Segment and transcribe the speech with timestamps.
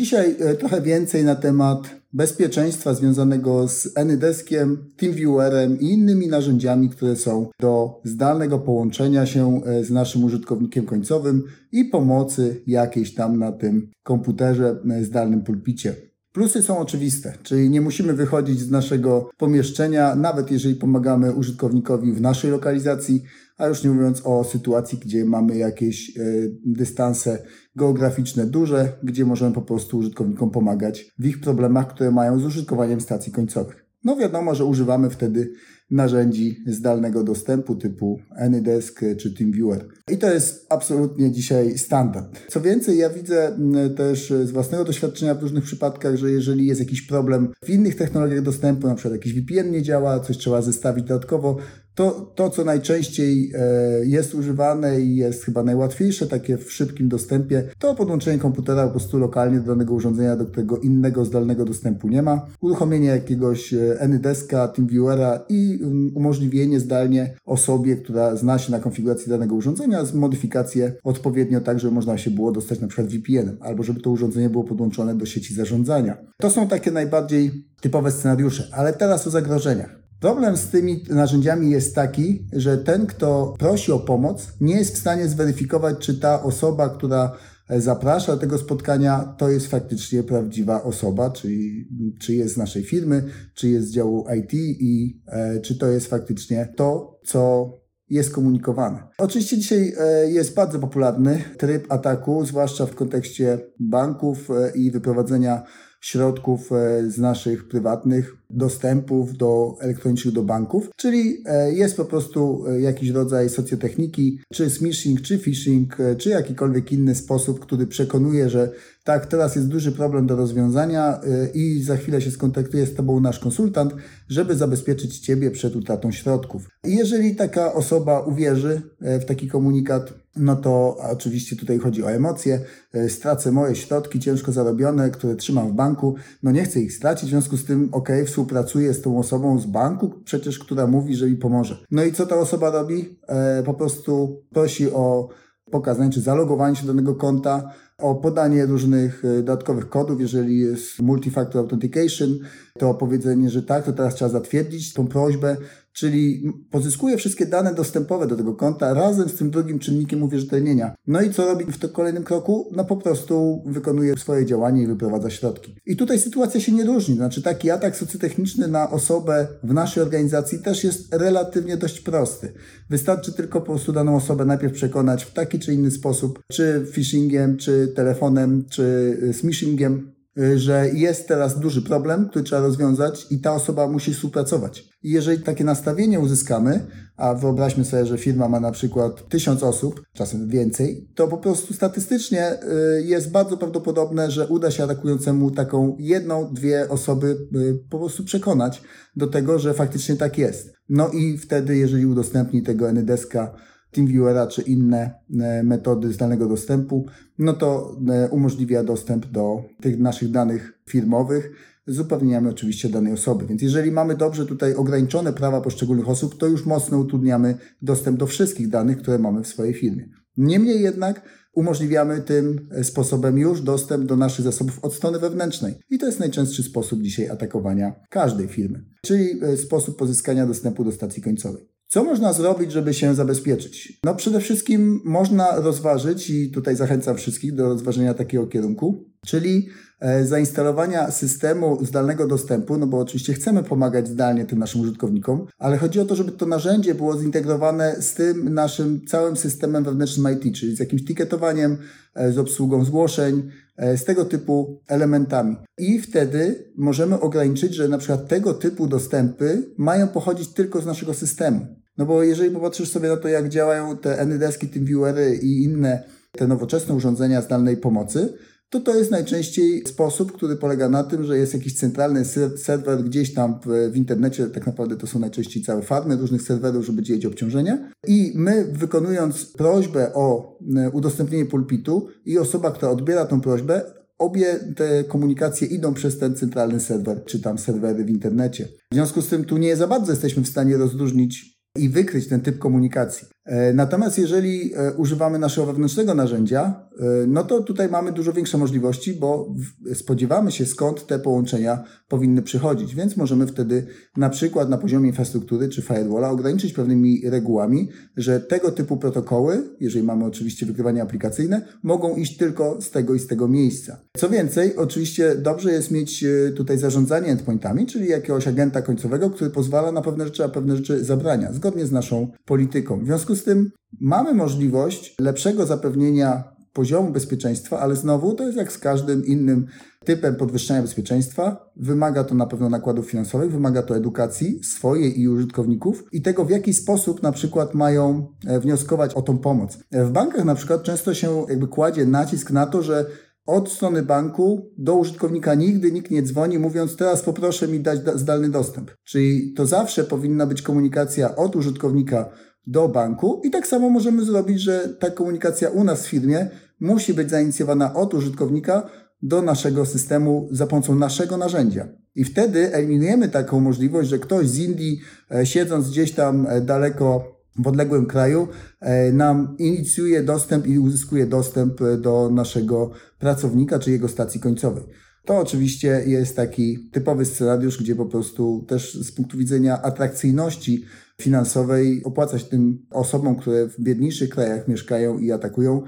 [0.00, 7.16] Dzisiaj e, trochę więcej na temat bezpieczeństwa związanego z AnyDeskiem, TeamViewerem i innymi narzędziami, które
[7.16, 11.42] są do zdalnego połączenia się e, z naszym użytkownikiem końcowym
[11.72, 16.09] i pomocy jakiejś tam na tym komputerze e, zdalnym pulpicie.
[16.32, 22.20] Plusy są oczywiste, czyli nie musimy wychodzić z naszego pomieszczenia, nawet jeżeli pomagamy użytkownikowi w
[22.20, 23.22] naszej lokalizacji,
[23.58, 26.22] a już nie mówiąc o sytuacji, gdzie mamy jakieś e,
[26.66, 27.42] dystanse
[27.76, 33.00] geograficzne duże, gdzie możemy po prostu użytkownikom pomagać w ich problemach, które mają z użytkowaniem
[33.00, 33.89] stacji końcowych.
[34.04, 35.52] No wiadomo, że używamy wtedy
[35.90, 39.88] narzędzi zdalnego dostępu typu AnyDesk czy TeamViewer.
[40.12, 42.40] I to jest absolutnie dzisiaj standard.
[42.48, 43.58] Co więcej, ja widzę
[43.96, 48.42] też z własnego doświadczenia w różnych przypadkach, że jeżeli jest jakiś problem w innych technologiach
[48.42, 51.56] dostępu, na przykład jakiś VPN nie działa, coś trzeba zestawić dodatkowo,
[52.00, 57.68] to, to, co najczęściej e, jest używane i jest chyba najłatwiejsze, takie w szybkim dostępie,
[57.78, 62.22] to podłączenie komputera po prostu lokalnie do danego urządzenia, do którego innego zdalnego dostępu nie
[62.22, 68.80] ma, uruchomienie jakiegoś e, AnyDeska, TeamViewera i mm, umożliwienie zdalnie osobie, która zna się na
[68.80, 73.56] konfiguracji danego urządzenia, z modyfikację odpowiednio tak, żeby można się było dostać na przykład VPN-em,
[73.60, 76.16] albo żeby to urządzenie było podłączone do sieci zarządzania.
[76.36, 80.00] To są takie najbardziej typowe scenariusze, ale teraz o zagrożeniach.
[80.20, 84.98] Problem z tymi narzędziami jest taki, że ten, kto prosi o pomoc, nie jest w
[84.98, 87.32] stanie zweryfikować, czy ta osoba, która
[87.78, 91.88] zaprasza do tego spotkania, to jest faktycznie prawdziwa osoba, czyli
[92.20, 96.06] czy jest z naszej firmy, czy jest z działu IT i e, czy to jest
[96.06, 97.70] faktycznie to, co
[98.08, 99.02] jest komunikowane.
[99.18, 105.62] Oczywiście dzisiaj e, jest bardzo popularny tryb ataku, zwłaszcza w kontekście banków e, i wyprowadzenia
[106.00, 106.70] środków
[107.08, 113.08] z naszych prywatnych dostępów do elektronicznych do banków, czyli e, jest po prostu e, jakiś
[113.08, 118.72] rodzaj socjotechniki, czy smishing, czy phishing, e, czy jakikolwiek inny sposób, który przekonuje, że
[119.04, 121.20] tak, teraz jest duży problem do rozwiązania
[121.54, 123.94] i za chwilę się skontaktuje z Tobą nasz konsultant,
[124.28, 126.68] żeby zabezpieczyć Ciebie przed utratą środków.
[126.84, 132.60] Jeżeli taka osoba uwierzy w taki komunikat, no to oczywiście tutaj chodzi o emocje.
[133.08, 137.30] Stracę moje środki ciężko zarobione, które trzymam w banku, no nie chcę ich stracić, w
[137.30, 141.36] związku z tym, ok, współpracuję z tą osobą z banku, przecież która mówi, że mi
[141.36, 141.76] pomoże.
[141.90, 143.18] No i co ta osoba robi?
[143.28, 145.28] E, po prostu prosi o
[145.70, 150.98] pokazanie czy zalogowanie się do danego konta, o podanie różnych e, dodatkowych kodów, jeżeli jest
[150.98, 152.38] multifactor authentication,
[152.78, 155.56] to powiedzenie, że tak, to teraz trzeba zatwierdzić tą prośbę,
[155.92, 160.94] czyli pozyskuje wszystkie dane dostępowe do tego konta razem z tym drugim czynnikiem uwierzytelnienia.
[161.06, 162.70] No i co robi w tym kolejnym kroku?
[162.76, 165.76] No po prostu wykonuje swoje działanie i wyprowadza środki.
[165.86, 170.58] I tutaj sytuacja się nie różni, znaczy taki atak socjotechniczny na osobę w naszej organizacji
[170.58, 172.52] też jest relatywnie dość prosty.
[172.90, 177.56] Wystarczy tylko po prostu daną osobę najpierw przekonać w taki czy inny sposób, czy phishingiem,
[177.56, 183.54] czy telefonem, czy smishingiem, Y, że jest teraz duży problem, który trzeba rozwiązać i ta
[183.54, 184.88] osoba musi współpracować.
[185.02, 186.86] I jeżeli takie nastawienie uzyskamy,
[187.16, 191.74] a wyobraźmy sobie, że firma ma na przykład tysiąc osób, czasem więcej, to po prostu
[191.74, 197.98] statystycznie y, jest bardzo prawdopodobne, że uda się atakującemu taką jedną, dwie osoby y, po
[197.98, 198.82] prostu przekonać
[199.16, 200.72] do tego, że faktycznie tak jest.
[200.88, 203.54] No i wtedy, jeżeli udostępni tego Anydeska
[203.90, 207.06] TeamViewera czy inne e, metody zdalnego dostępu,
[207.38, 211.50] no to e, umożliwia dostęp do tych naszych danych firmowych
[211.86, 213.46] z upewnieniami oczywiście danej osoby.
[213.46, 218.26] Więc jeżeli mamy dobrze tutaj ograniczone prawa poszczególnych osób, to już mocno utrudniamy dostęp do
[218.26, 220.08] wszystkich danych, które mamy w swojej firmie.
[220.36, 221.22] Niemniej jednak
[221.54, 225.74] umożliwiamy tym e, sposobem już dostęp do naszych zasobów od strony wewnętrznej.
[225.90, 231.22] I to jest najczęstszy sposób dzisiaj atakowania każdej firmy, czyli sposób pozyskania dostępu do stacji
[231.22, 231.79] końcowej.
[231.92, 234.00] Co można zrobić, żeby się zabezpieczyć?
[234.04, 239.68] No przede wszystkim można rozważyć i tutaj zachęcam wszystkich do rozważenia takiego kierunku, czyli
[240.00, 245.78] e, zainstalowania systemu zdalnego dostępu, no bo oczywiście chcemy pomagać zdalnie tym naszym użytkownikom, ale
[245.78, 250.56] chodzi o to, żeby to narzędzie było zintegrowane z tym naszym całym systemem wewnętrznym IT,
[250.56, 251.76] czyli z jakimś ticketowaniem,
[252.14, 255.56] e, z obsługą zgłoszeń, e, z tego typu elementami.
[255.78, 261.14] I wtedy możemy ograniczyć, że na przykład tego typu dostępy mają pochodzić tylko z naszego
[261.14, 261.79] systemu.
[261.98, 266.02] No bo jeżeli popatrzysz sobie na to, jak działają te AnyDeski, TeamViewery i inne
[266.32, 268.34] te nowoczesne urządzenia zdalnej pomocy,
[268.70, 272.24] to to jest najczęściej sposób, który polega na tym, że jest jakiś centralny
[272.56, 276.86] serwer gdzieś tam w, w, internecie, tak naprawdę to są najczęściej całe farmy różnych serwerów,
[276.86, 283.24] żeby dzielić obciążenia i my wykonując prośbę o e, udostępnienie pulpitu i osoba, która odbiera
[283.24, 283.82] tą prośbę,
[284.18, 288.68] obie te komunikacje idą przez ten centralny serwer, czy tam serwery w internecie.
[288.90, 292.40] W związku z tym tu nie za bardzo jesteśmy w stanie rozróżnić i wykryć ten
[292.40, 293.28] typ komunikacji.
[293.44, 298.58] E, natomiast jeżeli e, używamy naszego wewnętrznego narzędzia, e, no to tutaj mamy dużo większe
[298.58, 299.54] możliwości, bo
[299.94, 305.68] spodziewamy się skąd te połączenia powinny przychodzić, więc możemy wtedy na przykład na poziomie infrastruktury
[305.68, 312.16] czy firewalla ograniczyć pewnymi regułami, że tego typu protokoły, jeżeli mamy oczywiście wykrywanie aplikacyjne, mogą
[312.16, 314.00] iść tylko z tego i z tego miejsca.
[314.16, 316.24] Co więcej, oczywiście dobrze jest mieć
[316.56, 321.04] tutaj zarządzanie endpointami, czyli jakiegoś agenta końcowego, który pozwala na pewne rzeczy, a pewne rzeczy
[321.04, 323.00] zabrania, zgodnie z naszą polityką.
[323.00, 328.72] W związku z tym mamy możliwość lepszego zapewnienia poziomu bezpieczeństwa, ale znowu to jest jak
[328.72, 329.66] z każdym innym
[330.04, 331.70] typem podwyższenia bezpieczeństwa.
[331.76, 336.50] Wymaga to na pewno nakładów finansowych, wymaga to edukacji swojej i użytkowników i tego, w
[336.50, 339.78] jaki sposób na przykład mają e, wnioskować o tą pomoc.
[339.90, 343.06] E, w bankach na przykład często się jakby kładzie nacisk na to, że
[343.46, 348.48] od strony banku do użytkownika nigdy nikt nie dzwoni, mówiąc teraz poproszę mi dać zdalny
[348.48, 348.90] dostęp.
[349.04, 352.30] Czyli to zawsze powinna być komunikacja od użytkownika
[352.66, 356.48] do banku i tak samo możemy zrobić, że ta komunikacja u nas w firmie
[356.80, 358.90] musi być zainicjowana od użytkownika
[359.22, 361.88] do naszego systemu za pomocą naszego narzędzia.
[362.14, 367.24] I wtedy eliminujemy taką możliwość, że ktoś z Indii, e, siedząc gdzieś tam e, daleko
[367.58, 368.48] w odległym kraju,
[368.80, 374.84] e, nam inicjuje dostęp i uzyskuje dostęp do naszego pracownika czy jego stacji końcowej.
[375.30, 380.84] To oczywiście jest taki typowy scenariusz, gdzie po prostu też z punktu widzenia atrakcyjności
[381.20, 385.82] finansowej opłacać tym osobom, które w biedniejszych krajach mieszkają i atakują,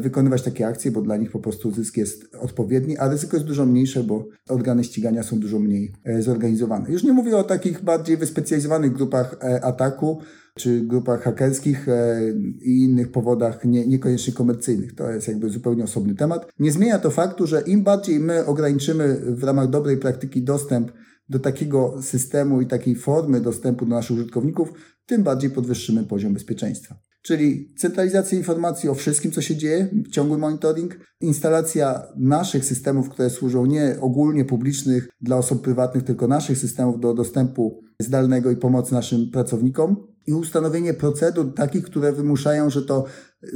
[0.00, 3.66] wykonywać takie akcje, bo dla nich po prostu zysk jest odpowiedni, a ryzyko jest dużo
[3.66, 6.90] mniejsze, bo organy ścigania są dużo mniej e, zorganizowane.
[6.90, 10.20] Już nie mówię o takich bardziej wyspecjalizowanych grupach e, ataku,
[10.54, 11.86] czy grupach hakerskich
[12.62, 14.94] i innych powodach nie, niekoniecznie komercyjnych.
[14.94, 16.52] To jest jakby zupełnie osobny temat.
[16.58, 20.92] Nie zmienia to faktu, że im bardziej my ograniczymy w ramach dobrej praktyki dostęp
[21.28, 24.72] do takiego systemu i takiej formy dostępu do naszych użytkowników,
[25.06, 26.96] tym bardziej podwyższymy poziom bezpieczeństwa.
[27.22, 33.66] Czyli centralizacja informacji o wszystkim, co się dzieje, ciągły monitoring, instalacja naszych systemów, które służą
[33.66, 39.30] nie ogólnie publicznych dla osób prywatnych, tylko naszych systemów do dostępu zdalnego i pomocy naszym
[39.30, 43.04] pracownikom, i ustanowienie procedur takich, które wymuszają, że to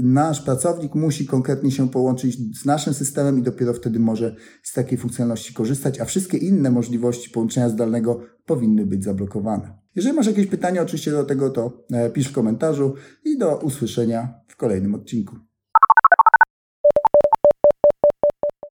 [0.02, 4.98] nasz pracownik musi konkretnie się połączyć z naszym systemem i dopiero wtedy może z takiej
[4.98, 9.78] funkcjonalności korzystać, a wszystkie inne możliwości połączenia zdalnego powinny być zablokowane.
[9.94, 12.94] Jeżeli masz jakieś pytania oczywiście do tego, to e, pisz w komentarzu
[13.24, 15.36] i do usłyszenia w kolejnym odcinku.